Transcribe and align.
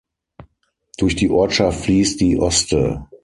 Durch 0.97 1.15
die 1.15 1.29
Ortschaft 1.29 1.81
fließt 1.85 2.21
die 2.21 2.35
Oste. 2.39 3.07